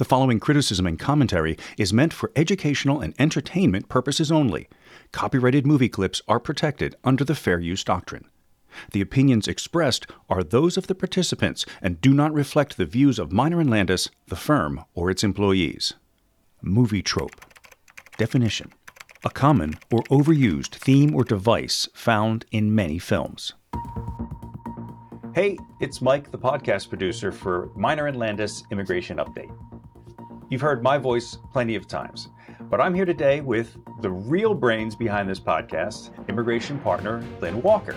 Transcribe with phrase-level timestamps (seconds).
[0.00, 4.66] The following criticism and commentary is meant for educational and entertainment purposes only.
[5.12, 8.24] Copyrighted movie clips are protected under the Fair Use Doctrine.
[8.92, 13.28] The opinions expressed are those of the participants and do not reflect the views of
[13.28, 15.92] Meyner and Landis, the firm, or its employees.
[16.62, 17.36] Movie trope.
[18.16, 18.72] Definition
[19.22, 23.52] A common or overused theme or device found in many films.
[25.34, 29.54] Hey, it's Mike, the podcast producer for Meyner and Landis Immigration Update.
[30.50, 32.28] You've heard my voice plenty of times,
[32.62, 37.94] but I'm here today with the real brains behind this podcast, immigration partner Lynn Walker.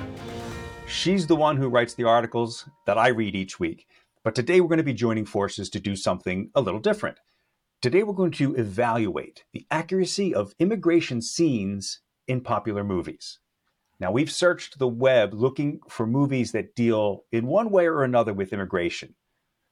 [0.87, 3.87] She's the one who writes the articles that I read each week.
[4.23, 7.17] But today we're going to be joining forces to do something a little different.
[7.81, 13.39] Today we're going to evaluate the accuracy of immigration scenes in popular movies.
[13.99, 18.31] Now, we've searched the web looking for movies that deal in one way or another
[18.31, 19.15] with immigration.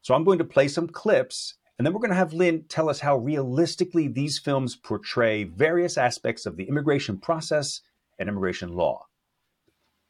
[0.02, 2.90] So I'm going to play some clips, and then we're going to have Lynn tell
[2.90, 7.82] us how realistically these films portray various aspects of the immigration process
[8.20, 9.08] and immigration law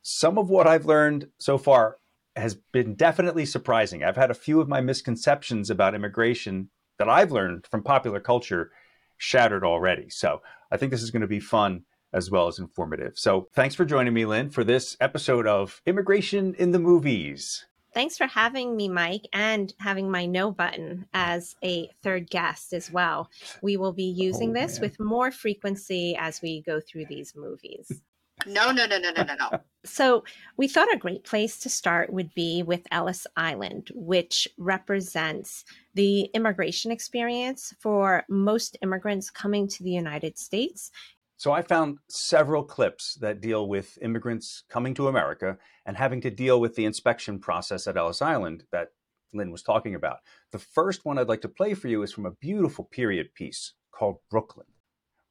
[0.02, 1.98] some of what I've learned so far
[2.36, 4.04] has been definitely surprising.
[4.04, 8.72] I've had a few of my misconceptions about immigration that I've learned from popular culture
[9.18, 10.10] shattered already.
[10.10, 10.42] So
[10.72, 13.14] I think this is going to be fun as well as informative.
[13.16, 17.66] So thanks for joining me, Lynn, for this episode of Immigration in the Movies.
[17.94, 22.90] Thanks for having me, Mike, and having my no button as a third guest as
[22.90, 23.30] well.
[23.62, 27.92] We will be using oh, this with more frequency as we go through these movies.
[28.48, 29.60] No, no, no, no, no, no, no.
[29.86, 30.24] so
[30.58, 36.22] we thought a great place to start would be with Ellis Island, which represents the
[36.34, 40.90] immigration experience for most immigrants coming to the United States.
[41.42, 46.30] So I found several clips that deal with immigrants coming to America and having to
[46.30, 48.90] deal with the inspection process at Ellis Island that
[49.34, 50.18] Lynn was talking about.
[50.52, 53.74] The first one I'd like to play for you is from a beautiful period piece
[53.92, 54.68] called Brooklyn.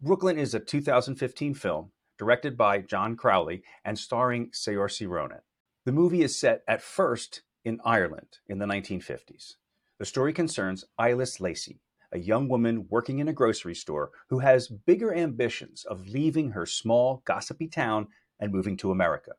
[0.01, 5.43] Brooklyn is a 2015 film directed by John Crowley and starring Saoirse Ronan.
[5.85, 9.55] The movie is set at first in Ireland in the 1950s.
[10.01, 11.83] The story concerns Eilis Lacey,
[12.13, 16.67] a young woman working in a grocery store who has bigger ambitions of leaving her
[16.67, 19.33] small, gossipy town and moving to America.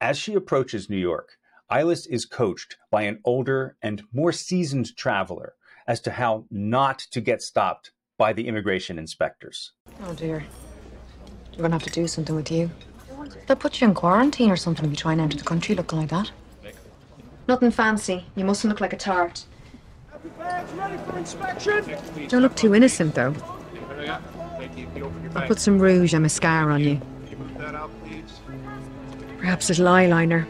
[0.00, 1.30] As she approaches New York,
[1.70, 5.54] Eilis is coached by an older and more seasoned traveler
[5.86, 9.72] as to how not to get stopped by the immigration inspectors.
[10.02, 10.44] Oh dear.
[11.56, 12.70] We're gonna have to do something with you.
[13.46, 15.98] They'll put you in quarantine or something if you try and enter the country looking
[15.98, 16.30] like that.
[17.46, 18.24] Nothing fancy.
[18.36, 19.44] You mustn't look like a tart.
[22.28, 23.34] Don't look too innocent, though.
[25.34, 27.00] I'll put some rouge and mascara on you.
[29.38, 30.46] Perhaps a little eyeliner.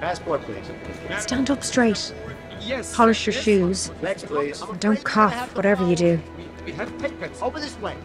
[0.00, 0.64] Passport, please.
[1.18, 2.14] Stand up straight.
[2.60, 2.94] Yes.
[2.94, 3.90] Polish your shoes.
[4.02, 4.62] Next, please.
[4.80, 6.20] Don't cough, whatever you do.
[6.64, 7.40] We have tickets.
[7.40, 7.96] Over this way.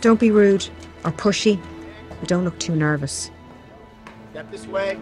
[0.00, 0.68] Don't be rude
[1.04, 1.60] or pushy,
[2.20, 3.30] but don't look too nervous.
[4.32, 4.98] Step this way.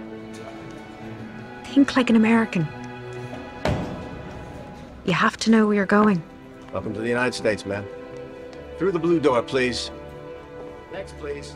[1.64, 2.66] Think like an American.
[5.06, 6.20] You have to know where you're going.
[6.72, 7.86] Welcome to the United States, man.
[8.76, 9.92] Through the blue door, please.
[10.92, 11.54] Next, please.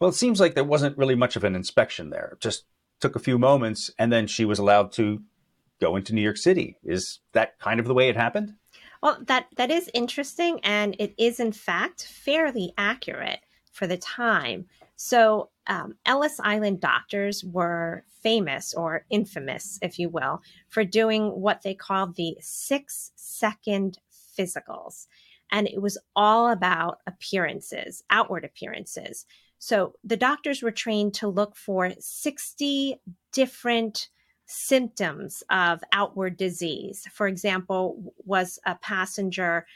[0.00, 2.30] Well, it seems like there wasn't really much of an inspection there.
[2.32, 2.64] It just
[3.00, 5.22] took a few moments, and then she was allowed to
[5.80, 6.78] go into New York City.
[6.82, 8.54] Is that kind of the way it happened?
[9.02, 13.40] Well, that that is interesting, and it is in fact fairly accurate
[13.72, 14.66] for the time.
[14.96, 21.62] So, um, Ellis Island doctors were famous or infamous, if you will, for doing what
[21.62, 23.98] they called the six second
[24.38, 25.06] physicals.
[25.52, 29.26] And it was all about appearances, outward appearances.
[29.58, 32.96] So the doctors were trained to look for 60
[33.32, 34.08] different
[34.46, 37.06] symptoms of outward disease.
[37.12, 39.66] For example, was a passenger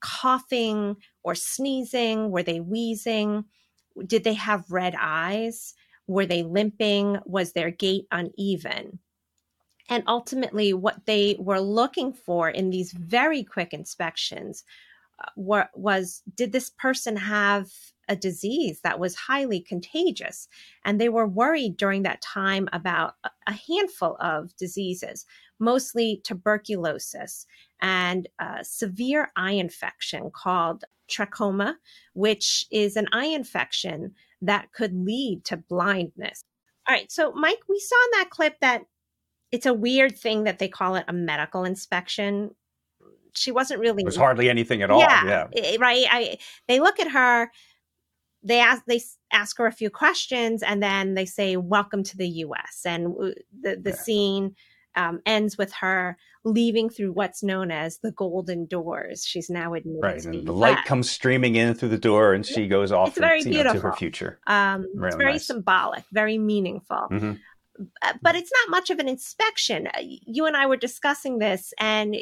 [0.00, 2.30] coughing or sneezing?
[2.30, 3.44] Were they wheezing?
[4.06, 5.74] Did they have red eyes?
[6.06, 7.18] Were they limping?
[7.24, 8.98] Was their gait uneven?
[9.88, 14.64] And ultimately, what they were looking for in these very quick inspections
[15.20, 17.68] uh, were, was did this person have
[18.10, 20.48] a disease that was highly contagious.
[20.84, 23.14] And they were worried during that time about
[23.46, 25.24] a handful of diseases,
[25.60, 27.46] mostly tuberculosis
[27.80, 31.76] and a severe eye infection called trachoma,
[32.14, 34.12] which is an eye infection
[34.42, 36.42] that could lead to blindness.
[36.88, 38.82] All right, so Mike, we saw in that clip that
[39.52, 42.54] it's a weird thing that they call it a medical inspection.
[43.34, 44.02] She wasn't really.
[44.02, 45.00] It was hardly anything at all.
[45.00, 45.76] Yeah, yeah.
[45.78, 46.06] right.
[46.10, 46.38] I
[46.68, 47.50] they look at her.
[48.42, 49.00] They ask they
[49.32, 53.14] ask her a few questions, and then they say, "Welcome to the U.S." And
[53.60, 53.96] the the yeah.
[53.96, 54.54] scene
[54.96, 59.24] um, ends with her leaving through what's known as the golden doors.
[59.26, 60.02] She's now admitted.
[60.02, 63.08] Right, and the light comes streaming in through the door, and she goes off.
[63.08, 63.74] It's very and, beautiful.
[63.74, 64.40] Know, to her future.
[64.46, 65.46] Um, really it's very nice.
[65.46, 67.08] symbolic, very meaningful.
[67.10, 67.32] Mm-hmm.
[68.22, 69.86] But it's not much of an inspection.
[69.86, 72.16] Uh, you and I were discussing this, and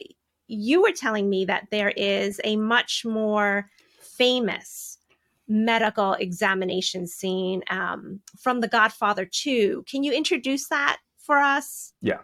[0.48, 4.98] you were telling me that there is a much more famous
[5.46, 9.84] medical examination scene um, from The Godfather 2.
[9.88, 11.92] Can you introduce that for us?
[12.00, 12.20] Yeah,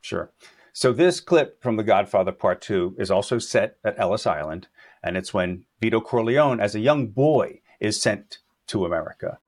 [0.00, 0.32] sure.
[0.72, 4.68] So this clip from The Godfather Part 2 is also set at Ellis Island,
[5.02, 8.38] and it's when Vito Corleone, as a young boy, is sent
[8.68, 9.38] to America.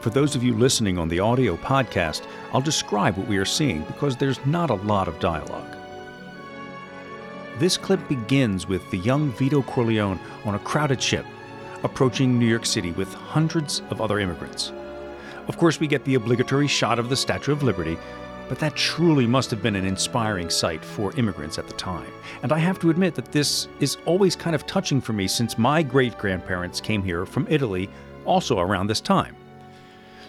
[0.00, 3.82] For those of you listening on the audio podcast, I'll describe what we are seeing
[3.84, 5.83] because there's not a lot of dialogue.
[7.56, 11.24] This clip begins with the young Vito Corleone on a crowded ship
[11.84, 14.72] approaching New York City with hundreds of other immigrants.
[15.46, 17.96] Of course, we get the obligatory shot of the Statue of Liberty,
[18.48, 22.10] but that truly must have been an inspiring sight for immigrants at the time.
[22.42, 25.56] And I have to admit that this is always kind of touching for me since
[25.56, 27.88] my great grandparents came here from Italy
[28.24, 29.36] also around this time.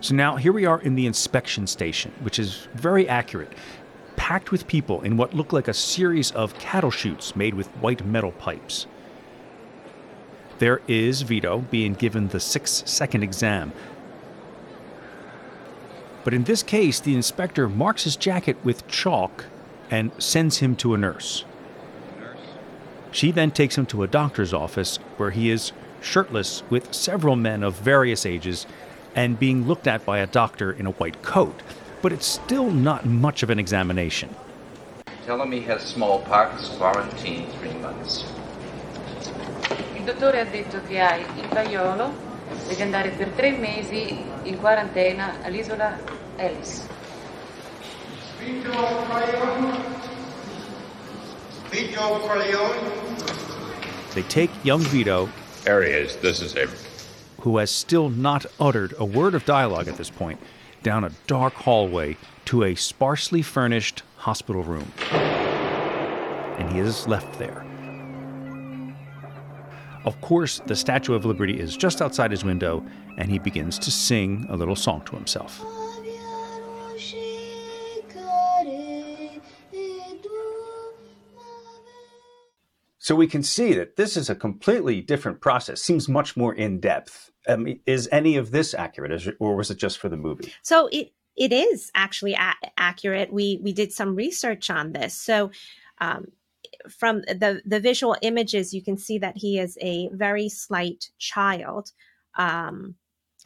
[0.02, 3.54] So now here we are in the inspection station, which is very accurate,
[4.26, 8.04] packed with people in what looked like a series of cattle chutes made with white
[8.04, 8.88] metal pipes.
[10.58, 13.72] There is Vito being given the six second exam.
[16.24, 19.46] But in this case, the inspector marks his jacket with chalk
[19.92, 21.46] and sends him to a nurse.
[23.12, 27.62] She then takes him to a doctor's office where he is shirtless with several men
[27.62, 28.66] of various ages
[29.14, 31.62] and being looked at by a doctor in a white coat,
[32.06, 34.30] but it's still not much of an examination.
[35.26, 38.26] Tell him he has smallpox, quarantine three months.
[39.96, 42.14] Il dottore ha detto che hai il vaiolo,
[42.68, 45.98] devi andare per tre mesi in quarantena all'isola
[46.36, 46.88] Ellis.
[48.38, 49.78] Vito Corleone.
[51.72, 53.16] Vito Corleone.
[54.14, 55.28] They take young Vito.
[55.64, 56.18] There he is.
[56.18, 56.70] This is him
[57.46, 60.40] who has still not uttered a word of dialogue at this point,
[60.86, 62.16] down a dark hallway
[62.46, 64.94] to a sparsely furnished hospital room.
[65.10, 67.66] And he is left there.
[70.06, 72.86] Of course, the Statue of Liberty is just outside his window,
[73.18, 75.60] and he begins to sing a little song to himself.
[83.00, 86.80] So we can see that this is a completely different process, seems much more in
[86.80, 87.32] depth.
[87.48, 90.54] Um, is any of this accurate, or was it just for the movie?
[90.62, 93.32] So it it is actually a- accurate.
[93.32, 95.14] We we did some research on this.
[95.14, 95.52] So
[96.00, 96.28] um,
[96.90, 101.92] from the the visual images, you can see that he is a very slight child,
[102.38, 102.96] um,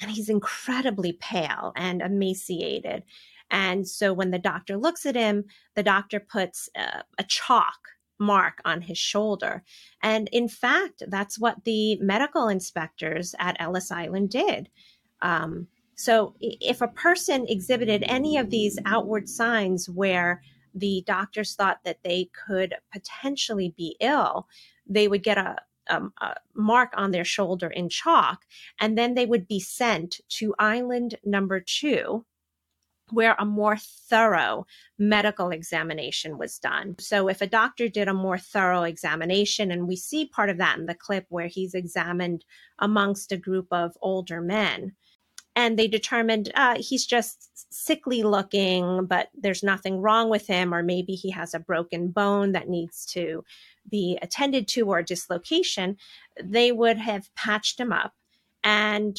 [0.01, 3.03] and he's incredibly pale and emaciated.
[3.51, 7.79] And so when the doctor looks at him, the doctor puts uh, a chalk
[8.19, 9.63] mark on his shoulder.
[10.03, 14.69] And in fact, that's what the medical inspectors at Ellis Island did.
[15.21, 20.41] Um, so if a person exhibited any of these outward signs where
[20.73, 24.47] the doctors thought that they could potentially be ill,
[24.87, 25.57] they would get a,
[25.89, 28.45] um, a, mark on their shoulder in chalk,
[28.79, 32.25] and then they would be sent to island number two,
[33.11, 34.65] where a more thorough
[34.97, 36.95] medical examination was done.
[36.99, 40.77] So, if a doctor did a more thorough examination, and we see part of that
[40.77, 42.45] in the clip where he's examined
[42.79, 44.93] amongst a group of older men,
[45.55, 50.83] and they determined uh, he's just sickly looking, but there's nothing wrong with him, or
[50.83, 53.43] maybe he has a broken bone that needs to
[53.89, 55.97] be attended to or dislocation,
[56.41, 58.13] they would have patched him up
[58.63, 59.17] and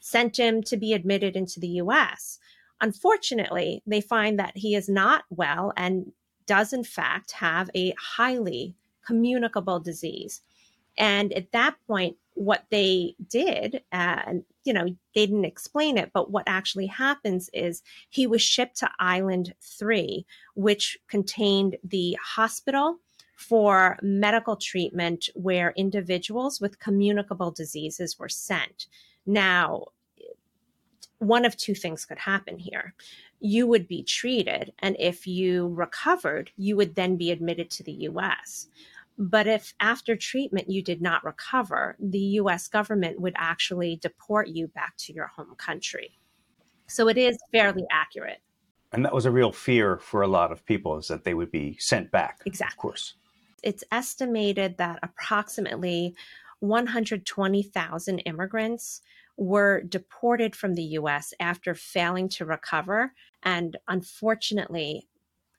[0.00, 2.38] sent him to be admitted into the US.
[2.80, 6.12] Unfortunately, they find that he is not well and
[6.46, 8.74] does, in fact, have a highly
[9.06, 10.42] communicable disease.
[10.96, 16.10] And at that point, what they did, and uh, you know, they didn't explain it,
[16.12, 22.98] but what actually happens is he was shipped to Island 3, which contained the hospital
[23.36, 28.86] for medical treatment where individuals with communicable diseases were sent.
[29.26, 29.86] Now,
[31.24, 32.94] one of two things could happen here.
[33.40, 37.92] You would be treated, and if you recovered, you would then be admitted to the
[37.92, 38.68] US.
[39.16, 44.68] But if after treatment you did not recover, the US government would actually deport you
[44.68, 46.18] back to your home country.
[46.86, 48.40] So it is fairly accurate.
[48.92, 51.50] And that was a real fear for a lot of people is that they would
[51.50, 52.40] be sent back.
[52.44, 52.74] Exactly.
[52.74, 53.14] Of course.
[53.62, 56.14] It's estimated that approximately
[56.60, 59.00] 120,000 immigrants
[59.36, 63.12] were deported from the US after failing to recover.
[63.42, 65.08] And unfortunately,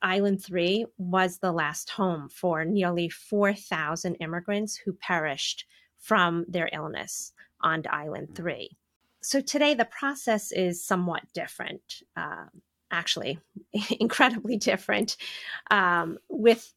[0.02, 5.64] Island 3 was the last home for nearly 4,000 immigrants who perished
[5.98, 8.76] from their illness on Island 3.
[9.22, 12.02] So today, the process is somewhat different.
[12.16, 12.46] Uh,
[12.90, 13.38] actually
[14.00, 15.16] incredibly different,
[15.70, 16.72] um, with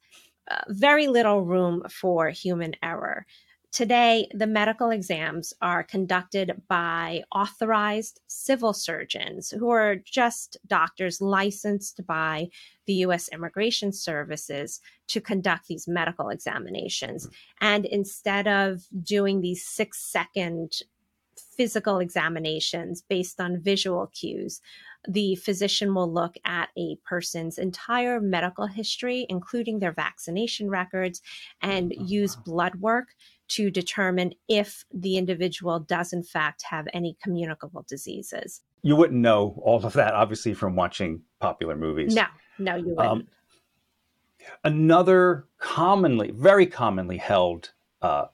[0.50, 3.26] uh, very little room for human error.
[3.72, 12.06] Today, the medical exams are conducted by authorized civil surgeons who are just doctors licensed
[12.08, 12.50] by
[12.88, 13.30] the U.S.
[13.32, 17.30] Immigration Services to conduct these medical examinations.
[17.62, 20.82] And instead of doing these six second
[21.56, 24.62] physical examinations based on visual cues,
[25.08, 31.22] the physician will look at a person's entire medical history, including their vaccination records,
[31.62, 33.10] and oh, use blood work
[33.50, 38.62] to determine if the individual does, in fact, have any communicable diseases.
[38.82, 42.16] You wouldn't know all of that, obviously, from watching popular movies.
[42.16, 42.26] No,
[42.58, 43.08] no, you wouldn't.
[43.08, 43.28] Um,
[44.64, 48.26] another commonly, very commonly held uh,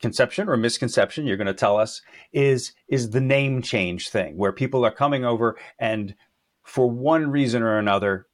[0.00, 2.00] conception or misconception you're going to tell us
[2.32, 6.14] is is the name change thing where people are coming over and
[6.64, 8.26] for one reason or another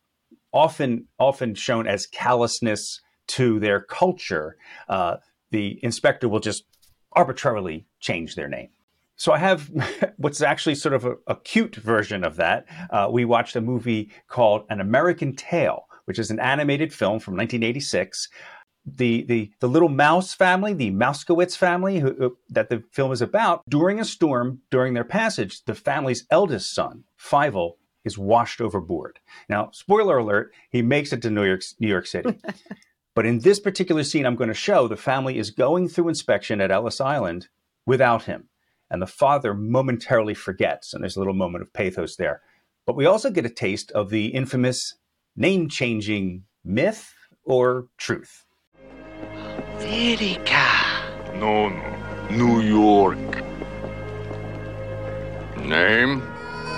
[0.52, 4.56] often often shown as callousness to their culture
[4.88, 5.16] uh,
[5.50, 6.64] the inspector will just
[7.12, 8.68] arbitrarily change their name
[9.16, 9.70] so I have
[10.16, 12.66] what's actually sort of a, a cute version of that.
[12.90, 17.34] Uh, we watched a movie called An American Tail, which is an animated film from
[17.34, 18.28] 1986
[18.86, 23.20] the the the little mouse family, the Mousekewitz family, who, who, that the film is
[23.20, 27.72] about, during a storm, during their passage, the family's eldest son, Fievel,
[28.04, 29.18] is washed overboard.
[29.48, 32.38] Now, spoiler alert, he makes it to New York, New York City.
[33.16, 36.60] but in this particular scene, I'm going to show the family is going through inspection
[36.60, 37.48] at Ellis Island
[37.86, 38.48] without him,
[38.90, 42.42] and the father momentarily forgets, and there's a little moment of pathos there.
[42.86, 44.94] But we also get a taste of the infamous
[45.34, 48.44] name changing myth or truth.
[50.46, 51.38] America.
[51.38, 51.96] No, no.
[52.30, 53.18] New York.
[55.64, 56.20] Name?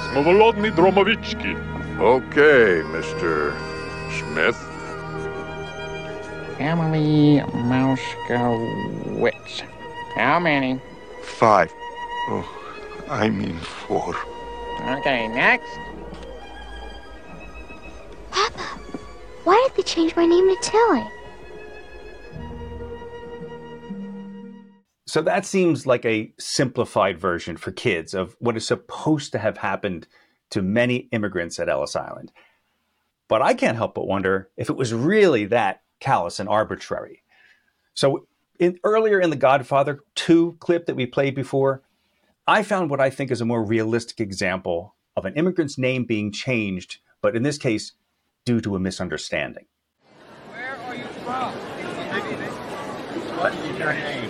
[0.09, 1.57] Smovolodny Dromovichki.
[1.99, 3.55] Okay, Mr.
[4.19, 4.68] Smith.
[6.59, 9.63] Emily Mousekewitz.
[10.15, 10.81] How many?
[11.23, 11.73] Five.
[12.29, 14.17] Oh, I mean four.
[14.99, 15.71] Okay, next.
[18.31, 18.63] Papa,
[19.45, 21.07] why did they change my name to Tilly?
[25.07, 29.57] So that seems like a simplified version for kids of what is supposed to have
[29.57, 30.07] happened
[30.51, 32.31] to many immigrants at Ellis Island.
[33.29, 37.23] But I can't help but wonder if it was really that callous and arbitrary.
[37.95, 38.27] So
[38.59, 41.83] in, earlier in the Godfather 2 clip that we played before,
[42.47, 46.33] I found what I think is a more realistic example of an immigrant's name being
[46.33, 47.93] changed, but in this case,
[48.45, 49.67] due to a misunderstanding.
[50.51, 51.53] Where are you from?
[53.39, 54.29] What is your name?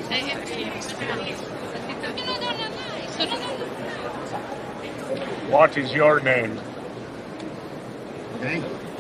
[5.51, 6.61] What is your name?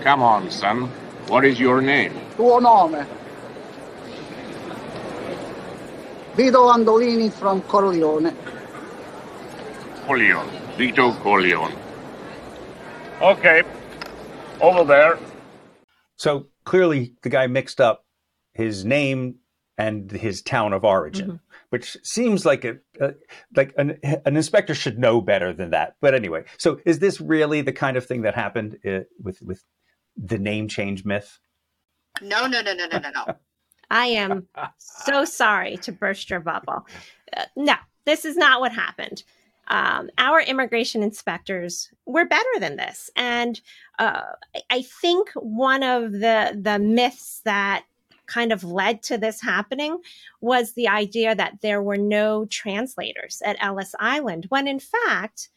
[0.00, 0.84] Come on, son.
[1.26, 2.27] What is your name?
[2.38, 3.04] Tuo nome?
[6.36, 8.32] Vito Andolini from Corleone.
[10.06, 10.48] Corleone.
[10.76, 11.74] Vito Corleone.
[13.20, 13.64] Okay.
[14.60, 15.18] Over there.
[16.14, 18.04] So clearly the guy mixed up
[18.52, 19.40] his name
[19.76, 21.36] and his town of origin, mm-hmm.
[21.70, 23.14] which seems like a, a
[23.56, 25.96] like an, an, inspector should know better than that.
[26.00, 29.64] But anyway, so is this really the kind of thing that happened uh, with with
[30.16, 31.40] the name change myth?
[32.22, 33.34] No, no, no, no, no, no, no.
[33.90, 34.46] I am
[34.78, 36.86] so sorry to burst your bubble.
[37.36, 39.22] Uh, no, this is not what happened.
[39.68, 43.60] Um, our immigration inspectors were better than this, and
[43.98, 44.22] uh,
[44.70, 47.84] I think one of the the myths that
[48.26, 49.98] kind of led to this happening
[50.40, 55.50] was the idea that there were no translators at Ellis Island, when in fact,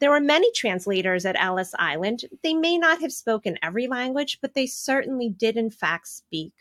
[0.00, 2.24] there were many translators at Ellis Island.
[2.42, 6.52] They may not have spoken every language, but they certainly did, in fact, speak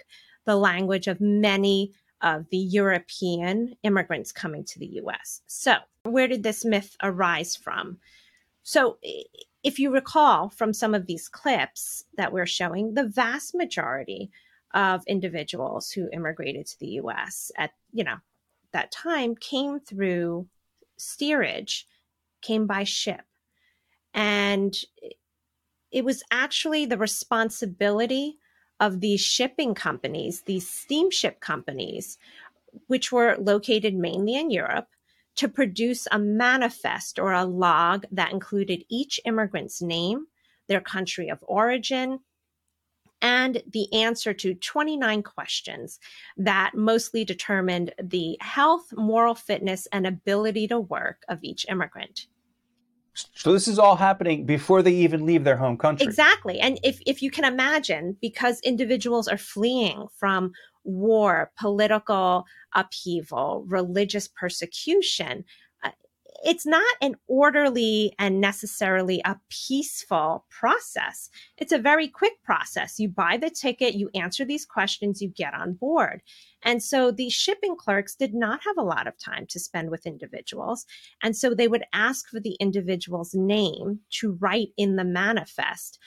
[0.45, 5.41] the language of many of the European immigrants coming to the US.
[5.47, 7.97] So, where did this myth arise from?
[8.63, 8.97] So,
[9.63, 14.31] if you recall from some of these clips that we're showing, the vast majority
[14.73, 18.17] of individuals who immigrated to the US at, you know,
[18.71, 20.47] that time came through
[20.97, 21.87] steerage,
[22.41, 23.21] came by ship.
[24.19, 24.75] And
[25.91, 28.37] it was actually the responsibility
[28.81, 32.17] of these shipping companies, these steamship companies,
[32.87, 34.89] which were located mainly in Europe,
[35.37, 40.27] to produce a manifest or a log that included each immigrant's name,
[40.67, 42.19] their country of origin,
[43.21, 45.97] and the answer to 29 questions
[46.35, 52.27] that mostly determined the health, moral fitness, and ability to work of each immigrant.
[53.13, 56.05] So this is all happening before they even leave their home country.
[56.05, 56.59] Exactly.
[56.59, 60.51] And if, if you can imagine, because individuals are fleeing from
[60.83, 65.43] war, political upheaval, religious persecution,
[65.83, 65.91] uh,
[66.43, 71.29] it's not an orderly and necessarily a peaceful process.
[71.57, 72.99] It's a very quick process.
[72.99, 76.21] You buy the ticket, you answer these questions, you get on board.
[76.63, 80.05] And so the shipping clerks did not have a lot of time to spend with
[80.05, 80.85] individuals.
[81.23, 85.99] And so they would ask for the individual's name to write in the manifest.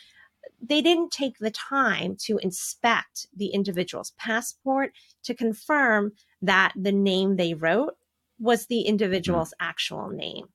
[0.60, 4.92] They didn't take the time to inspect the individual's passport
[5.24, 7.94] to confirm that the name they wrote
[8.38, 9.68] was the individual's mm-hmm.
[9.68, 10.46] actual name.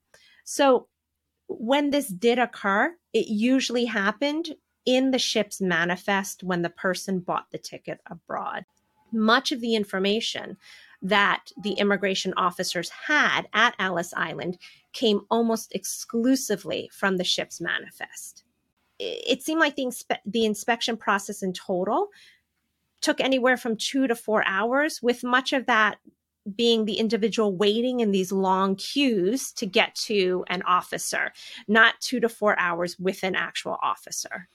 [0.43, 0.87] So
[1.47, 7.47] when this did occur, it usually happened in the ship's manifest when the person bought
[7.51, 8.65] the ticket abroad.
[9.17, 10.57] Much of the information
[11.01, 14.57] that the immigration officers had at Ellis Island
[14.93, 18.43] came almost exclusively from the ship's manifest.
[18.99, 22.07] It seemed like the, inspe- the inspection process in total
[23.01, 25.97] took anywhere from two to four hours, with much of that
[26.55, 31.31] being the individual waiting in these long queues to get to an officer,
[31.67, 34.47] not two to four hours with an actual officer.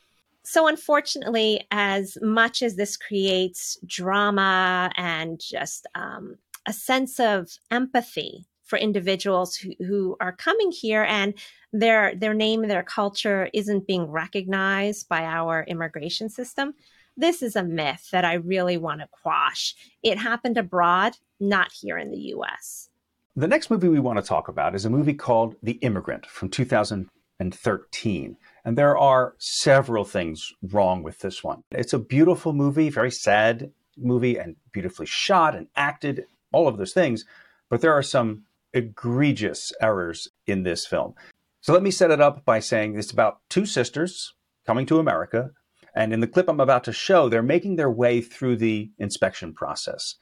[0.45, 8.47] So, unfortunately, as much as this creates drama and just um, a sense of empathy
[8.65, 11.35] for individuals who, who are coming here and
[11.73, 16.75] their their name, and their culture isn't being recognized by our immigration system,
[17.17, 19.75] this is a myth that I really want to quash.
[20.03, 22.89] It happened abroad, not here in the US.
[23.37, 26.49] The next movie we want to talk about is a movie called The Immigrant from
[26.49, 28.37] 2013.
[28.65, 31.63] And there are several things wrong with this one.
[31.73, 36.93] It's a beautiful movie, very sad movie, and beautifully shot and acted, all of those
[36.93, 37.25] things.
[37.69, 41.15] But there are some egregious errors in this film.
[41.61, 45.51] So let me set it up by saying it's about two sisters coming to America
[45.95, 49.53] and in the clip I'm about to show, they're making their way through the inspection
[49.53, 50.15] process.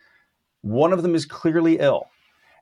[0.63, 2.09] One of them is clearly ill,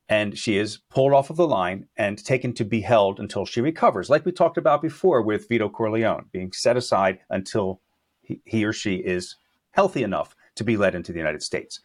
[0.08, 3.60] and she is pulled off of the line and taken to be held until she
[3.60, 7.80] recovers, like we talked about before with Vito Corleone, being set aside until
[8.22, 9.36] he, or she is
[9.72, 11.80] healthy enough to be led into the United States.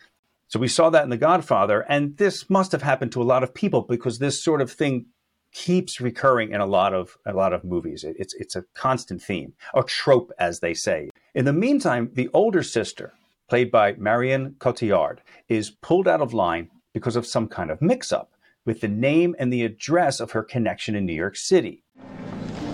[0.47, 3.43] So we saw that in The Godfather, and this must have happened to a lot
[3.43, 5.07] of people because this sort of thing
[5.51, 8.03] keeps recurring in a lot of a lot of movies.
[8.03, 11.09] It's it's a constant theme, a trope, as they say.
[11.33, 13.13] In the meantime, the older sister,
[13.47, 18.31] played by Marion Cotillard, is pulled out of line because of some kind of mix-up
[18.65, 21.83] with the name and the address of her connection in New York City.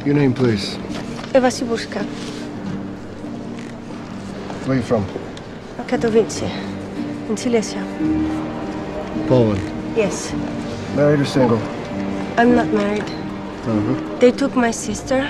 [0.06, 0.76] Your name, please.
[1.36, 2.04] Eva Cybulska.
[4.66, 5.06] Where are you from?
[5.88, 6.44] Katowice,
[7.30, 7.82] in Silesia.
[9.28, 9.62] Poland.
[9.98, 10.34] Yes.
[10.96, 11.58] Married or single?
[12.38, 13.04] I'm not married.
[13.04, 14.18] Uh-huh.
[14.20, 15.30] They took my sister.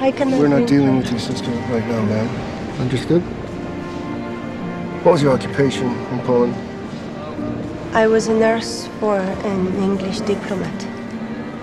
[0.00, 0.38] I cannot.
[0.38, 2.80] We're not dealing with your sister right now, ma'am.
[2.80, 3.22] Understood?
[5.02, 6.54] What was your occupation in Poland?
[7.94, 10.82] I was a nurse for an English diplomat.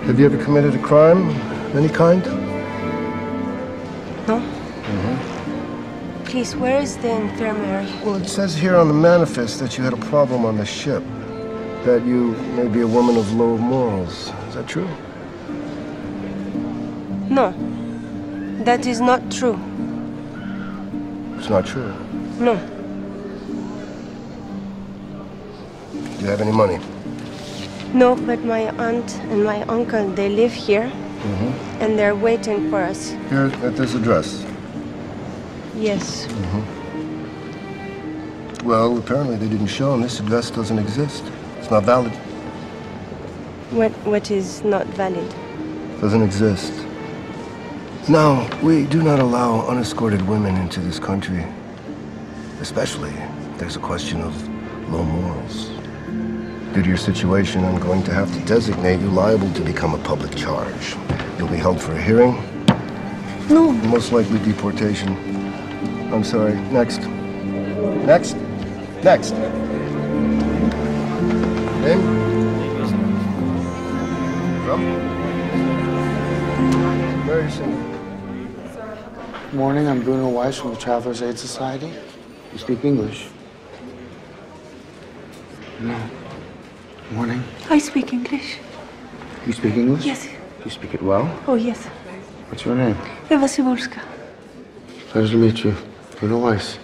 [0.06, 2.24] Have you ever committed a crime of any kind?
[4.28, 4.38] No.
[4.38, 6.24] Mm-hmm.
[6.26, 7.84] Please, where is the infirmary?
[8.04, 11.02] Well, it says here on the manifest that you had a problem on the ship.
[11.84, 14.30] That you may be a woman of low morals.
[14.46, 14.88] Is that true?
[17.28, 17.52] No.
[18.62, 19.58] That is not true.
[21.38, 21.92] It's not true.
[22.38, 22.79] No.
[26.20, 26.78] Do you have any money?
[27.94, 30.82] No, but my aunt and my uncle, they live here.
[30.82, 31.80] Mm-hmm.
[31.82, 33.12] And they're waiting for us.
[33.30, 34.44] Here at this address?
[35.74, 36.26] Yes.
[36.26, 36.60] Mm-hmm.
[38.68, 40.02] Well, apparently they didn't show them.
[40.02, 41.24] This address doesn't exist.
[41.58, 42.12] It's not valid.
[43.70, 45.34] What, what is not valid?
[46.02, 46.74] Doesn't exist.
[48.10, 51.46] Now, we do not allow unescorted women into this country.
[52.60, 54.34] Especially if there's a question of
[54.90, 55.70] low morals.
[56.72, 59.98] Due to your situation, I'm going to have to designate you liable to become a
[60.04, 60.94] public charge.
[61.36, 62.36] You'll be held for a hearing.
[63.48, 63.72] No.
[63.72, 65.16] Most likely deportation.
[66.12, 66.54] I'm sorry.
[66.70, 67.00] Next.
[68.06, 68.36] Next.
[69.02, 69.32] Next.
[71.82, 72.02] Name?
[74.64, 74.80] From?
[77.26, 77.80] Very simple.
[79.52, 81.92] Morning, I'm Bruno Weiss from the Travelers Aid Society.
[82.52, 83.26] You speak English?
[85.80, 86.19] No.
[87.10, 87.42] Morning.
[87.68, 88.58] I speak English.
[89.44, 90.04] You speak English?
[90.04, 90.28] Yes.
[90.64, 91.26] You speak it well?
[91.48, 91.86] Oh, yes.
[92.48, 92.96] What's your name?
[93.28, 94.00] Eva Cybulska.
[95.08, 95.74] Pleasure to meet you.
[96.20, 96.76] Bruno Weiss.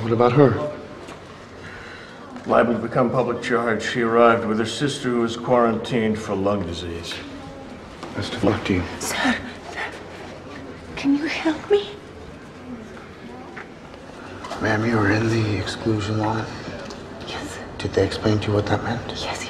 [0.00, 0.72] What about her?
[2.46, 3.82] Liable to become public charge.
[3.82, 7.14] She arrived with her sister who was quarantined for lung disease.
[8.14, 8.82] Best of luck to you.
[9.00, 9.36] Sir,
[10.96, 11.90] can you help me?
[14.62, 16.46] Ma'am, you are in the exclusion line.
[17.78, 19.02] Did they explain to you what that meant?
[19.08, 19.48] Yes,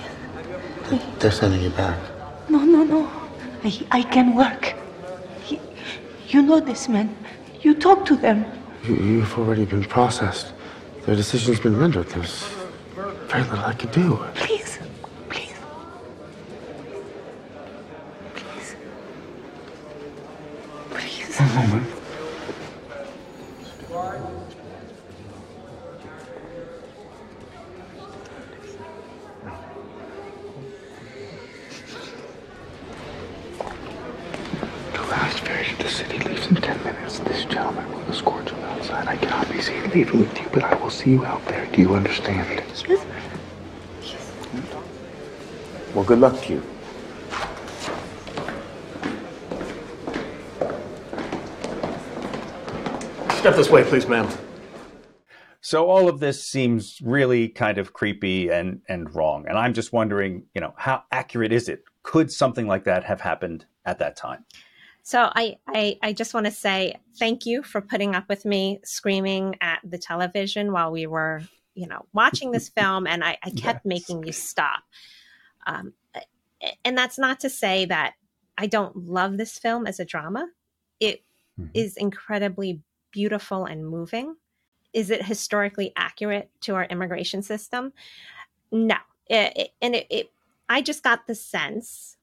[0.90, 1.00] yes.
[1.18, 1.98] They're sending you back.
[2.48, 3.10] No, no, no.
[3.64, 4.74] I, I can work.
[5.48, 5.58] You,
[6.28, 7.16] you know this man.
[7.62, 8.44] You talk to them.
[8.84, 10.52] You, you've already been processed.
[11.04, 12.08] Their decision's been rendered.
[12.08, 12.46] There's
[13.26, 14.24] very little I can do.
[14.34, 14.78] Please.
[15.28, 15.54] Please.
[20.90, 21.38] Please.
[21.38, 21.92] One moment.
[34.92, 37.18] The last ferry to the city leaves in ten minutes.
[37.20, 39.06] This gentleman will escort you outside.
[39.08, 41.64] I cannot be seen leaving with you, but I will see you out there.
[41.66, 42.64] Do you understand?
[42.88, 43.06] Yes.
[45.94, 46.62] Well, good luck to you.
[53.38, 54.28] Step this way, please, ma'am.
[55.60, 59.46] So all of this seems really kind of creepy and and wrong.
[59.48, 61.84] And I'm just wondering, you know, how accurate is it?
[62.02, 64.44] Could something like that have happened at that time?
[65.06, 68.80] So I, I, I just want to say thank you for putting up with me
[68.82, 71.42] screaming at the television while we were,
[71.76, 73.84] you know, watching this film, and I, I kept Yes.
[73.84, 74.82] making you stop.
[75.64, 75.92] Um,
[76.84, 78.14] and that's not to say that
[78.58, 80.48] I don't love this film as a drama.
[80.98, 81.22] It
[81.72, 84.34] is incredibly beautiful and moving.
[84.92, 87.92] Is it historically accurate to our immigration system?
[88.72, 88.96] No.
[89.28, 90.32] It, it- and it, it,
[90.68, 92.15] I just got the sense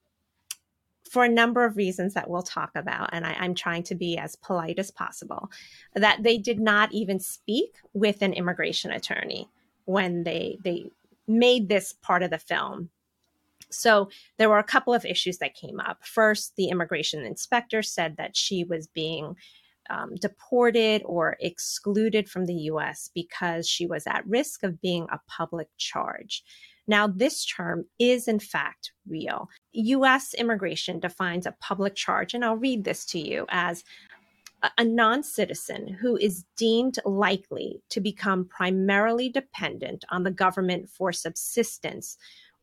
[1.13, 4.17] for a number of reasons that we'll talk about, and I, I'm trying to be
[4.17, 5.51] as polite as possible,
[5.93, 9.47] that they did not even speak with an immigration attorney
[9.85, 10.85] when they they
[11.27, 12.89] made this part of the film.
[13.69, 16.03] So there were a couple of issues that came up.
[16.03, 19.35] First, the immigration inspector said that she was being
[19.91, 25.19] um, deported or excluded from the US because she was at risk of being a
[25.27, 26.43] public charge.
[26.87, 29.49] Now, this term is in fact real.
[29.71, 33.83] US immigration defines a public charge, and I'll read this to you as
[34.77, 41.11] a- non citizen who is deemed likely to become primarily dependent on the government for
[41.11, 42.17] subsistence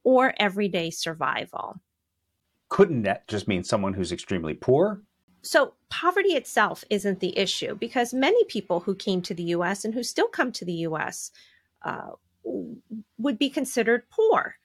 [0.05, 1.81] or everyday survival.
[2.69, 5.03] Couldn't that just mean someone who's extremely poor?
[5.43, 9.95] So, poverty itself isn't the issue because many people who came to the US and
[9.95, 11.31] who still come to the US
[11.83, 12.11] uh,
[13.19, 14.57] would be considered poor.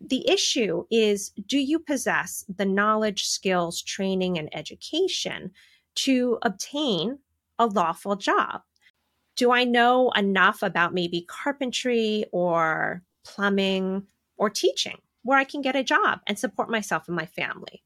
[0.00, 5.52] The issue is do you possess the knowledge, skills, training, and education
[5.96, 7.18] to obtain
[7.58, 8.62] a lawful job?
[9.36, 14.06] Do I know enough about maybe carpentry or plumbing
[14.36, 17.82] or teaching where I can get a job and support myself and my family?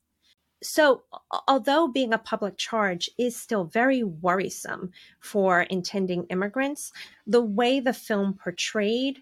[0.62, 1.02] So,
[1.48, 6.92] although being a public charge is still very worrisome for intending immigrants,
[7.26, 9.18] the way the film portrayed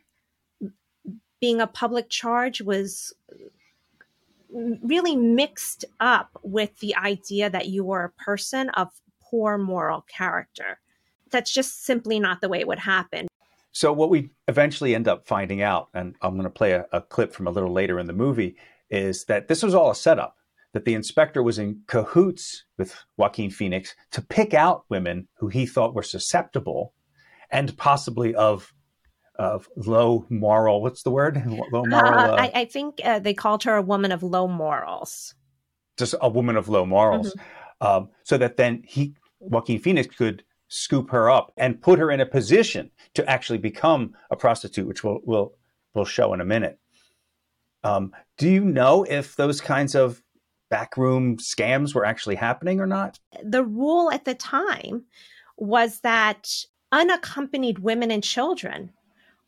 [1.40, 3.14] being a public charge was
[4.52, 8.88] really mixed up with the idea that you were a person of
[9.22, 10.78] poor moral character.
[11.30, 13.28] That's just simply not the way it would happen.
[13.72, 17.00] So what we eventually end up finding out, and I'm going to play a, a
[17.00, 18.56] clip from a little later in the movie,
[18.90, 20.36] is that this was all a setup.
[20.72, 25.66] That the inspector was in cahoots with Joaquin Phoenix to pick out women who he
[25.66, 26.94] thought were susceptible
[27.50, 28.72] and possibly of
[29.36, 30.80] of low moral.
[30.82, 31.42] What's the word?
[31.72, 32.18] Low moral.
[32.18, 35.34] Uh, uh, I, I think uh, they called her a woman of low morals.
[36.00, 37.34] just a woman of low morals,
[37.80, 42.20] um, so that then he Joaquin Phoenix could scoop her up and put her in
[42.20, 45.52] a position to actually become a prostitute, which we'll we'll,
[45.94, 46.78] we'll show in a minute.
[47.84, 50.22] Um, do you know if those kinds of
[50.70, 53.18] backroom scams were actually happening or not?
[53.42, 55.04] The rule at the time
[55.56, 56.48] was that
[56.92, 58.92] unaccompanied women and children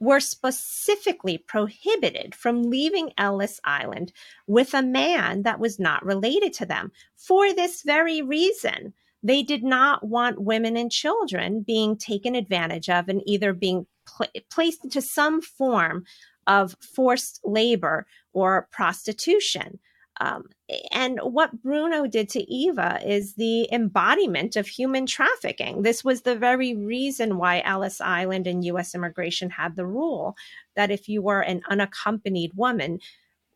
[0.03, 4.13] were specifically prohibited from leaving Ellis Island
[4.49, 8.93] with a man that was not related to them for this very reason.
[9.23, 14.27] They did not want women and children being taken advantage of and either being pla-
[14.51, 16.05] placed into some form
[16.49, 19.79] of forced labor or prostitution.
[20.23, 20.45] Um,
[20.93, 25.83] and what Bruno did to Eva is the embodiment of human trafficking.
[25.83, 28.95] This was the very reason why Ellis Island and U.S.
[28.95, 30.37] immigration had the rule
[30.77, 33.01] that if you were an unaccompanied woman,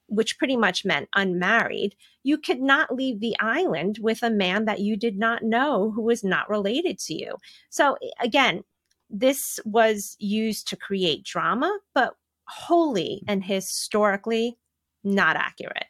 [0.08, 4.80] which pretty much meant unmarried, you could not leave the island with a man that
[4.80, 7.36] you did not know who was not related to you.
[7.70, 8.64] So, again,
[9.08, 12.16] this was used to create drama, but
[12.48, 14.58] wholly and historically
[15.04, 15.86] not accurate.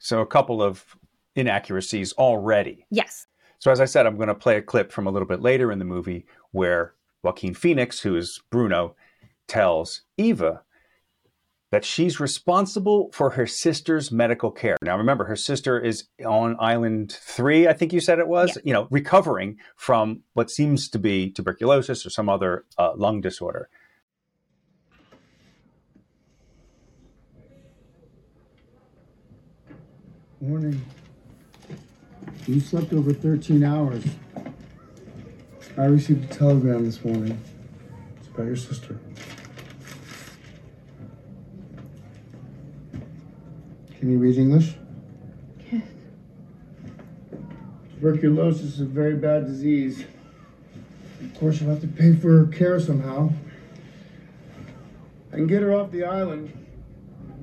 [0.00, 0.84] So, a couple of
[1.36, 2.86] inaccuracies already.
[2.90, 3.26] Yes.
[3.58, 5.70] So, as I said, I'm going to play a clip from a little bit later
[5.70, 8.96] in the movie where Joaquin Phoenix, who is Bruno,
[9.46, 10.62] tells Eva
[11.70, 14.76] that she's responsible for her sister's medical care.
[14.82, 18.62] Now, remember, her sister is on island three, I think you said it was, yeah.
[18.64, 23.68] you know, recovering from what seems to be tuberculosis or some other uh, lung disorder.
[30.42, 30.82] Morning.
[32.46, 34.02] You slept over 13 hours.
[35.76, 37.38] I received a telegram this morning.
[38.18, 38.98] It's about your sister.
[43.98, 44.76] Can you read English?
[45.70, 45.82] Yes.
[47.96, 50.06] Tuberculosis is a very bad disease.
[51.22, 53.30] Of course, you'll have to pay for her care somehow.
[55.34, 56.50] I can get her off the island,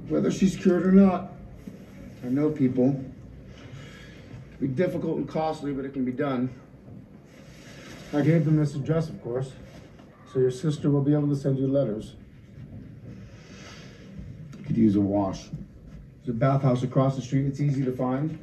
[0.08, 1.37] whether she's cured or not.
[2.24, 2.90] I know people.
[2.90, 6.50] It can be difficult and costly, but it can be done.
[8.14, 9.52] I gave them this address, of course,
[10.32, 12.16] so your sister will be able to send you letters.
[14.58, 15.50] You could use a wash.
[16.18, 17.46] There's a bathhouse across the street.
[17.46, 18.40] It's easy to find.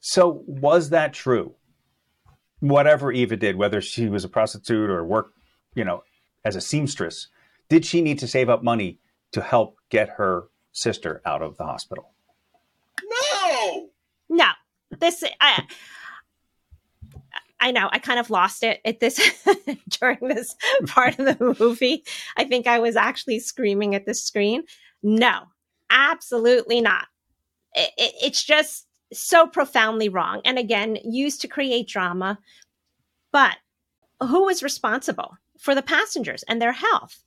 [0.00, 1.54] So, was that true?
[2.60, 5.38] Whatever Eva did, whether she was a prostitute or worked,
[5.74, 6.02] you know,
[6.44, 7.28] as a seamstress,
[7.68, 8.98] did she need to save up money
[9.32, 12.14] to help get her sister out of the hospital?
[15.00, 15.64] This I
[17.58, 19.18] I know I kind of lost it at this
[19.88, 20.54] during this
[20.86, 22.04] part of the movie.
[22.36, 24.64] I think I was actually screaming at the screen.
[25.02, 25.46] No,
[25.90, 27.06] Absolutely not.
[27.74, 30.40] It, it, it's just so profoundly wrong.
[30.44, 32.38] And again, used to create drama.
[33.32, 33.56] But
[34.20, 37.22] who is responsible for the passengers and their health?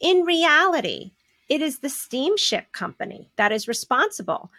[0.00, 1.12] In reality,
[1.48, 4.50] it is the steamship company that is responsible.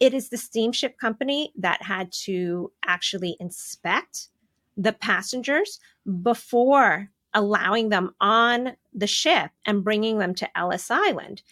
[0.00, 4.28] It is the steamship company that had to actually inspect
[4.76, 5.80] the passengers
[6.22, 11.42] before allowing them on the ship and bringing them to Ellis Island.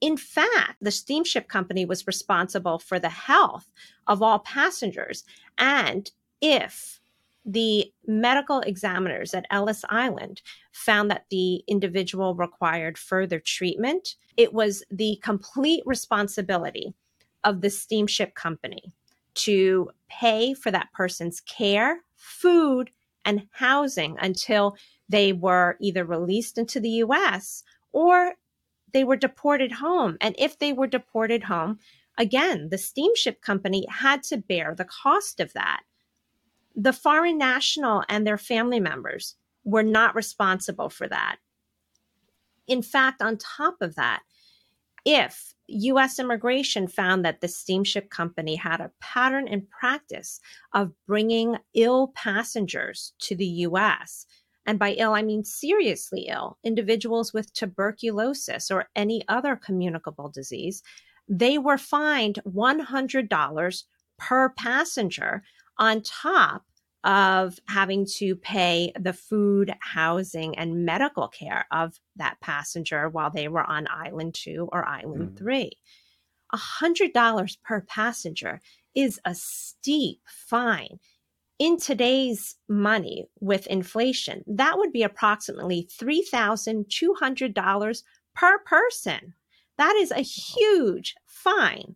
[0.00, 3.70] In fact, the steamship company was responsible for the health
[4.06, 5.24] of all passengers.
[5.56, 6.10] And
[6.42, 7.00] if
[7.46, 14.82] the medical examiners at Ellis Island found that the individual required further treatment, it was
[14.90, 16.94] the complete responsibility
[17.44, 18.92] of the steamship company
[19.34, 22.90] to pay for that person's care, food,
[23.24, 24.76] and housing until
[25.08, 28.34] they were either released into the US or
[28.92, 30.16] they were deported home.
[30.20, 31.78] And if they were deported home,
[32.16, 35.82] again, the steamship company had to bear the cost of that.
[36.76, 41.36] The foreign national and their family members were not responsible for that.
[42.66, 44.22] In fact, on top of that,
[45.04, 50.40] if US immigration found that the steamship company had a pattern and practice
[50.72, 54.26] of bringing ill passengers to the US,
[54.66, 60.82] and by ill, I mean seriously ill, individuals with tuberculosis or any other communicable disease,
[61.28, 63.84] they were fined $100
[64.18, 65.42] per passenger
[65.78, 66.64] on top
[67.04, 73.46] of having to pay the food, housing, and medical care of that passenger while they
[73.46, 75.38] were on island two or island mm.
[75.38, 75.70] three.
[76.54, 78.60] $100 per passenger
[78.94, 80.98] is a steep fine
[81.58, 88.02] in today's money with inflation, that would be approximately $3,200
[88.34, 89.34] per person.
[89.78, 91.94] That is a huge fine.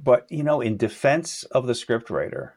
[0.00, 2.50] But, you know, in defense of the scriptwriter,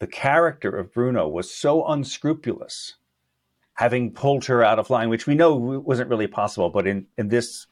[0.00, 2.94] the character of Bruno was so unscrupulous,
[3.74, 7.28] having pulled her out of line, which we know wasn't really possible, but in, in
[7.28, 7.66] this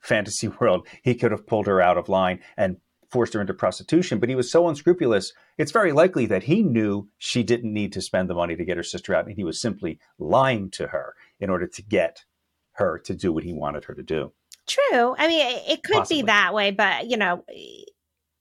[0.00, 2.76] fantasy world, he could have pulled her out of line and
[3.10, 7.08] forced her into prostitution, but he was so unscrupulous, it's very likely that he knew
[7.18, 9.60] she didn't need to spend the money to get her sister out, and he was
[9.60, 12.24] simply lying to her in order to get
[12.72, 14.32] her to do what he wanted her to do.
[14.66, 15.14] True.
[15.16, 16.22] I mean, it could Possibly.
[16.22, 17.44] be that way, but, you know,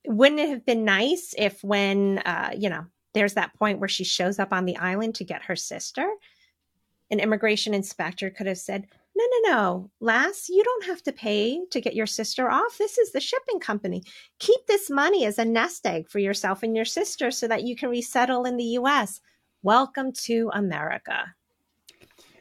[0.08, 4.04] wouldn't it have been nice if when, uh, you know, there's that point where she
[4.04, 6.08] shows up on the island to get her sister,
[7.12, 11.60] an immigration inspector could have said, no, no, no, lass, you don't have to pay
[11.69, 12.78] to get your sister off.
[12.80, 14.02] This is the shipping company.
[14.39, 17.76] Keep this money as a nest egg for yourself and your sister so that you
[17.76, 19.21] can resettle in the US.
[19.62, 21.36] Welcome to America.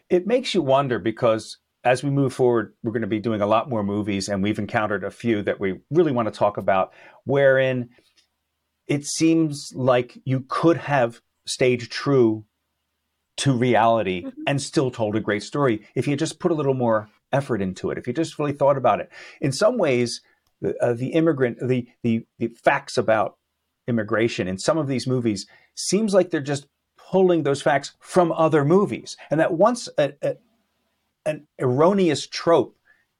[0.08, 3.46] It makes you wonder because as we move forward, we're going to be doing a
[3.46, 6.92] lot more movies, and we've encountered a few that we really want to talk about,
[7.24, 7.90] wherein
[8.92, 12.44] it seems like you could have stayed true
[13.38, 14.42] to reality mm-hmm.
[14.46, 17.90] and still told a great story if you just put a little more effort into
[17.90, 19.08] it, if you just really thought about it.
[19.40, 20.20] In some ways,
[20.60, 23.38] the, uh, the immigrant, the, the, the facts about
[23.88, 26.66] immigration in some of these movies seems like they're just
[26.98, 30.36] pulling those facts from other movies, and that once a, a
[31.24, 32.76] an erroneous trope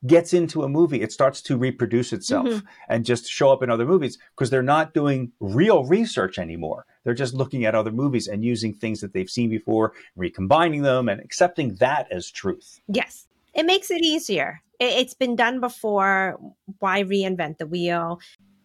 [0.07, 2.67] gets into a movie, it starts to reproduce itself mm-hmm.
[2.89, 6.87] and just show up in other movies because they're not doing real research anymore.
[7.05, 11.09] They're just looking at other movies and using things that they've seen before, recombining them
[11.09, 12.81] and accepting that as truth.
[12.89, 13.27] Yes.
[13.55, 14.63] It makes it easier.
[14.81, 16.39] It's been done before.
[16.79, 18.21] Why reinvent the wheel?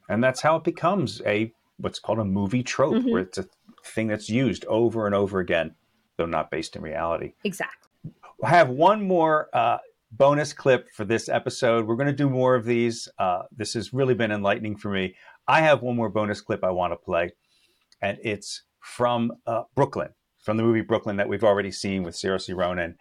[0.10, 3.12] And that's how it becomes a what's called a movie trope, mm-hmm.
[3.12, 3.46] where it's a
[3.84, 5.76] thing that's used over and over again,
[6.16, 7.34] though not based in reality.
[7.44, 7.90] Exactly.
[8.44, 9.78] I have one more uh,
[10.12, 11.86] bonus clip for this episode.
[11.86, 13.08] We're going to do more of these.
[13.18, 15.16] Uh, this has really been enlightening for me.
[15.48, 17.32] I have one more bonus clip I want to play,
[18.02, 20.10] and it's from uh, Brooklyn,
[20.44, 22.96] from the movie Brooklyn that we've already seen with Saoirse Ronan.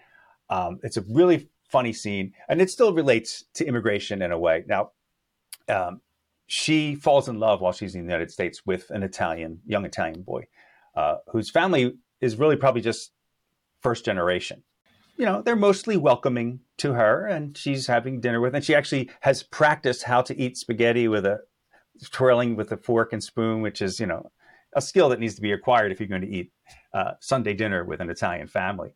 [0.51, 4.65] Um, it's a really funny scene, and it still relates to immigration in a way.
[4.67, 4.91] Now,
[5.69, 6.01] um,
[6.47, 10.23] she falls in love while she's in the United States with an Italian, young Italian
[10.23, 10.47] boy,
[10.95, 13.11] uh, whose family is really probably just
[13.81, 14.63] first generation
[15.17, 19.11] you know, they're mostly welcoming to her and she's having dinner with, and she actually
[19.21, 21.41] has practiced how to eat spaghetti with a
[22.11, 24.31] twirling with a fork and spoon, which is, you know,
[24.75, 26.53] a skill that needs to be acquired if you're going to eat
[26.93, 28.95] uh, Sunday dinner with an Italian family.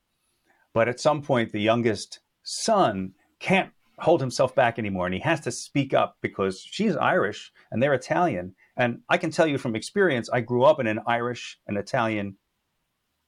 [0.75, 5.41] But at some point, the youngest son can't hold himself back anymore and he has
[5.41, 8.55] to speak up because she's Irish and they're Italian.
[8.77, 12.37] And I can tell you from experience, I grew up in an Irish and Italian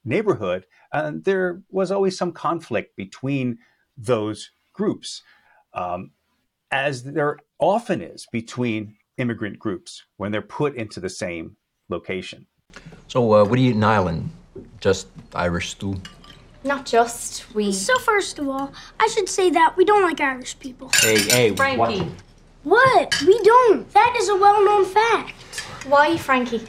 [0.04, 3.58] neighborhood, and there was always some conflict between
[3.96, 5.22] those groups,
[5.74, 6.10] um,
[6.70, 11.56] as there often is between immigrant groups when they're put into the same
[11.88, 12.46] location.
[13.08, 14.30] So, uh, what do you eat in Ireland?
[14.80, 16.00] Just Irish stew?
[16.64, 17.54] Not just.
[17.54, 17.72] We.
[17.72, 20.90] So, first of all, I should say that we don't like Irish people.
[20.94, 22.00] Hey, hey, Frankie.
[22.62, 23.10] What?
[23.10, 23.22] what?
[23.22, 23.90] We don't.
[23.92, 25.60] That is a well known fact.
[25.86, 26.62] Why, Frankie?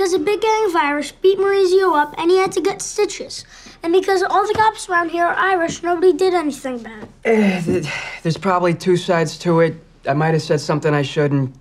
[0.00, 3.44] Because a big gang virus beat Maurizio up and he had to get stitches.
[3.82, 7.06] And because all the cops around here are Irish, nobody did anything bad.
[7.22, 7.82] Uh,
[8.22, 9.74] there's probably two sides to it.
[10.08, 11.54] I might have said something I shouldn't.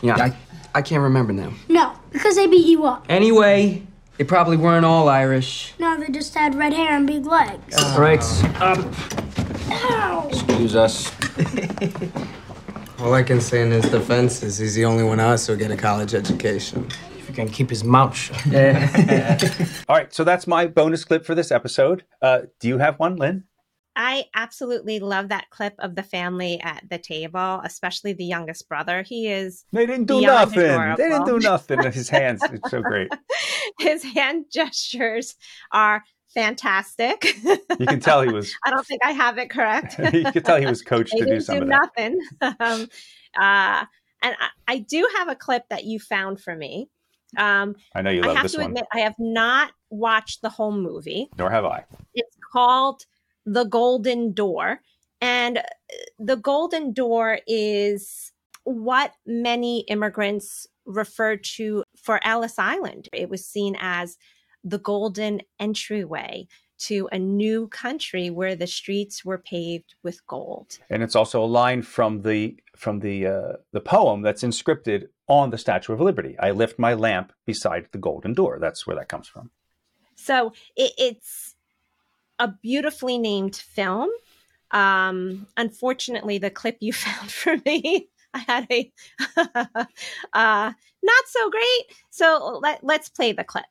[0.00, 0.34] You know, I,
[0.74, 1.52] I can't remember now.
[1.68, 3.04] No, because they beat you up.
[3.10, 3.82] Anyway,
[4.16, 5.74] they probably weren't all Irish.
[5.78, 7.76] No, they just had red hair and big legs.
[7.76, 8.24] Uh, all right,
[8.62, 8.94] um,
[9.70, 10.28] Ow.
[10.30, 11.12] excuse us.
[12.98, 15.56] all I can say in his defense is he's the only one of us who'll
[15.56, 16.88] get a college education
[17.34, 18.46] can keep his mouth shut.
[19.88, 22.04] All right, so that's my bonus clip for this episode.
[22.22, 23.44] Uh, do you have one, Lynn?
[23.96, 29.02] I absolutely love that clip of the family at the table, especially the youngest brother.
[29.02, 29.64] He is.
[29.72, 30.58] They didn't do nothing.
[30.58, 30.96] Adorable.
[30.96, 31.82] They didn't do nothing.
[31.92, 33.08] His hands, it's so great.
[33.78, 35.36] His hand gestures
[35.70, 36.02] are
[36.34, 37.36] fantastic.
[37.78, 38.52] You can tell he was.
[38.64, 39.96] I don't think I have it correct.
[40.12, 42.20] you can tell he was coached to do some do of nothing.
[42.42, 42.88] Um,
[43.38, 43.84] uh,
[44.22, 46.88] and I, I, do have a clip that you found for me.
[47.36, 48.68] Um, I know you love I have this to one.
[48.68, 51.28] admit, I have not watched the whole movie.
[51.38, 51.84] Nor have I.
[52.14, 53.04] It's called
[53.46, 54.80] The Golden Door.
[55.20, 55.62] And uh,
[56.18, 58.32] the Golden Door is
[58.64, 63.08] what many immigrants refer to for Ellis Island.
[63.12, 64.18] It was seen as
[64.62, 70.78] the golden entryway to a new country where the streets were paved with gold.
[70.90, 75.50] And it's also a line from the from the uh, the poem that's inscripted on
[75.50, 76.36] the Statue of Liberty.
[76.38, 78.58] I lift my lamp beside the golden door.
[78.60, 79.50] That's where that comes from.
[80.14, 81.54] So it, it's
[82.38, 84.10] a beautifully named film.
[84.70, 88.92] Um, unfortunately, the clip you found for me, I had a
[90.32, 91.96] uh, not so great.
[92.10, 93.64] So let, let's play the clip.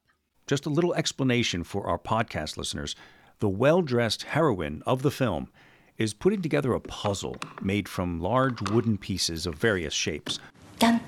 [0.47, 2.95] Just a little explanation for our podcast listeners.
[3.39, 5.49] The well dressed heroine of the film
[5.97, 10.39] is putting together a puzzle made from large wooden pieces of various shapes.
[10.79, 10.99] Done.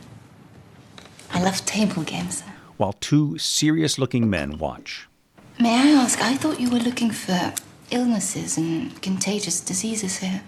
[1.45, 2.41] I love table games.
[2.77, 5.07] While two serious looking men watch.
[5.59, 7.53] May I ask, I thought you were looking for
[7.91, 10.41] illnesses and contagious diseases here.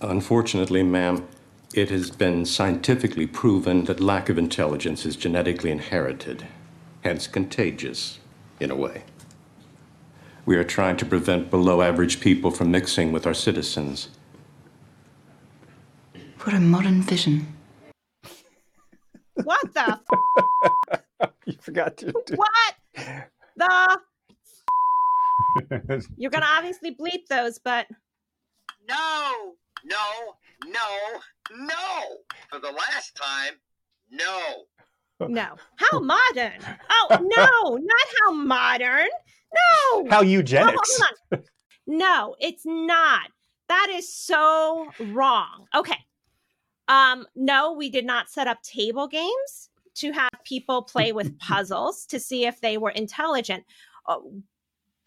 [0.00, 1.28] Unfortunately, ma'am,
[1.72, 6.48] it has been scientifically proven that lack of intelligence is genetically inherited,
[7.04, 8.18] hence contagious,
[8.58, 9.04] in a way.
[10.44, 14.08] We are trying to prevent below average people from mixing with our citizens.
[16.40, 17.46] What a modern vision.
[19.44, 20.00] What the?
[21.46, 22.08] you forgot to.
[22.08, 22.74] F- what
[23.56, 23.98] the?
[25.90, 27.86] F- You're gonna obviously bleep those, but
[28.88, 29.54] No,
[29.84, 29.96] no,
[30.66, 31.20] no,
[31.56, 31.74] no.
[32.50, 33.54] For the last time,
[34.10, 34.40] no.
[35.28, 35.56] no.
[35.76, 36.60] How modern?
[36.90, 39.08] Oh no, not how modern.
[39.54, 40.06] No.
[40.10, 41.00] How Oh, eugenics.
[41.00, 41.44] hold on.
[41.86, 43.28] No, it's not.
[43.68, 45.66] That is so wrong.
[45.74, 45.96] Okay.
[46.88, 52.06] Um, no, we did not set up table games to have people play with puzzles
[52.06, 53.64] to see if they were intelligent.
[54.06, 54.18] Uh,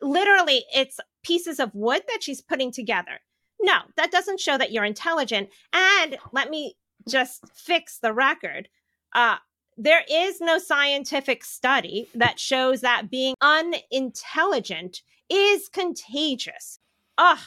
[0.01, 3.19] literally, it's pieces of wood that she's putting together.
[3.61, 5.49] No, that doesn't show that you're intelligent.
[5.73, 6.75] And let me
[7.07, 8.69] just fix the record.
[9.13, 9.37] Uh,
[9.77, 16.79] there is no scientific study that shows that being unintelligent is contagious.
[17.17, 17.39] Ugh,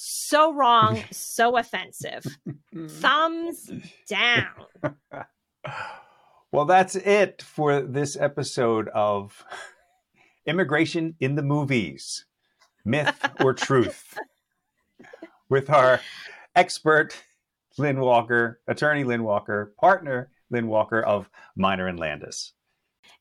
[0.00, 2.24] so wrong, so offensive.
[2.88, 3.70] Thumbs
[4.08, 4.46] down.
[6.50, 9.44] Well, that's it for this episode of
[10.46, 12.24] Immigration in the Movies
[12.86, 14.16] Myth or Truth
[15.50, 16.00] with our
[16.56, 17.22] expert,
[17.76, 22.54] Lynn Walker, attorney Lynn Walker, partner Lynn Walker of Meyner and Landis.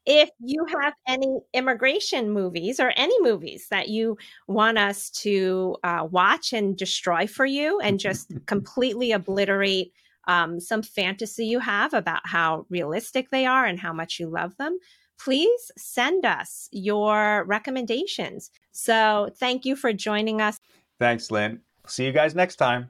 [0.05, 4.17] If you have any immigration movies or any movies that you
[4.47, 9.91] want us to uh, watch and destroy for you and just completely obliterate
[10.27, 14.55] um, some fantasy you have about how realistic they are and how much you love
[14.57, 14.77] them,
[15.19, 18.51] please send us your recommendations.
[18.73, 20.59] So, thank you for joining us.
[20.99, 21.61] Thanks, Lynn.
[21.87, 22.89] See you guys next time.